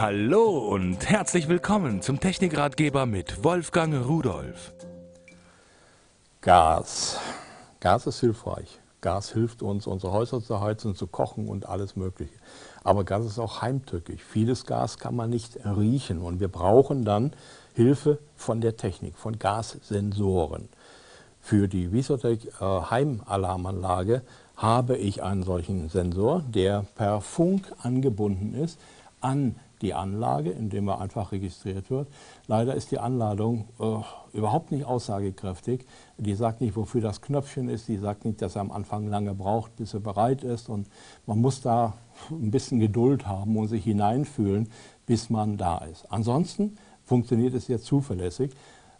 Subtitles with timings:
[0.00, 4.72] Hallo und herzlich willkommen zum Technikratgeber mit Wolfgang Rudolf.
[6.40, 7.18] Gas.
[7.80, 8.78] Gas ist hilfreich.
[9.00, 12.32] Gas hilft uns, unsere Häuser zu heizen, zu kochen und alles Mögliche.
[12.84, 14.22] Aber Gas ist auch heimtückisch.
[14.22, 17.32] Vieles Gas kann man nicht riechen und wir brauchen dann
[17.74, 20.68] Hilfe von der Technik, von Gassensoren.
[21.40, 24.22] Für die Visotec äh, Heimalarmanlage
[24.54, 28.78] habe ich einen solchen Sensor, der per Funk angebunden ist
[29.20, 32.08] an die Anlage, indem er einfach registriert wird.
[32.46, 35.86] Leider ist die Anladung äh, überhaupt nicht aussagekräftig.
[36.16, 37.88] Die sagt nicht, wofür das Knöpfchen ist.
[37.88, 40.68] Die sagt nicht, dass er am Anfang lange braucht, bis er bereit ist.
[40.68, 40.88] Und
[41.26, 41.94] man muss da
[42.30, 44.68] ein bisschen Geduld haben und sich hineinfühlen,
[45.06, 46.10] bis man da ist.
[46.10, 48.52] Ansonsten funktioniert es sehr zuverlässig.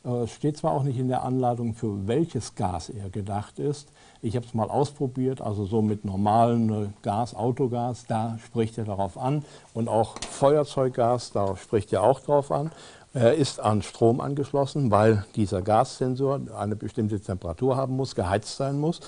[0.04, 3.88] Äh, steht zwar auch nicht in der Anleitung, für welches Gas er gedacht ist.
[4.22, 8.84] Ich habe es mal ausprobiert, also so mit normalem äh, Gas, Autogas, da spricht er
[8.84, 9.44] darauf an.
[9.74, 12.70] Und auch Feuerzeuggas, da spricht er auch darauf an.
[13.12, 18.78] Er ist an Strom angeschlossen, weil dieser Gassensor eine bestimmte Temperatur haben muss, geheizt sein
[18.78, 19.00] muss.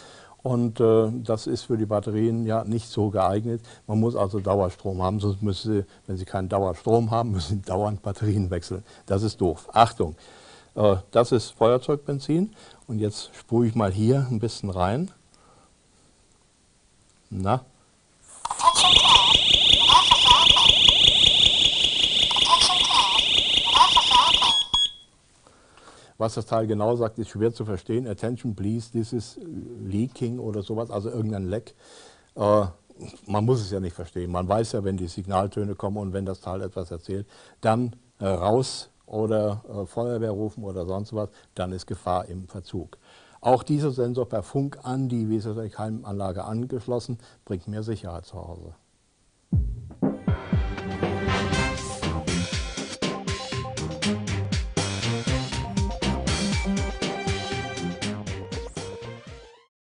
[0.42, 3.60] Und äh, das ist für die Batterien ja nicht so geeignet.
[3.86, 7.62] Man muss also Dauerstrom haben, sonst müssen Sie, wenn Sie keinen Dauerstrom haben, müssen Sie
[7.62, 8.82] dauernd Batterien wechseln.
[9.06, 9.68] Das ist doof.
[9.72, 10.16] Achtung!
[10.74, 12.54] Äh, das ist Feuerzeugbenzin
[12.86, 15.10] und jetzt sprühe ich mal hier ein bisschen rein.
[17.30, 17.64] Na?
[26.18, 28.06] Was das Teil genau sagt, ist schwer zu verstehen.
[28.06, 29.38] Attention please, this is
[29.82, 31.74] leaking oder sowas, also irgendein Leck.
[32.34, 32.66] Äh,
[33.26, 34.30] man muss es ja nicht verstehen.
[34.30, 37.26] Man weiß ja, wenn die Signaltöne kommen und wenn das Teil etwas erzählt,
[37.62, 42.98] dann äh, raus oder äh, Feuerwehr rufen oder sonst was, dann ist Gefahr im Verzug.
[43.42, 48.74] Auch dieser Sensor per Funk an die WSSL-Keimanlage angeschlossen, bringt mehr Sicherheit zu Hause.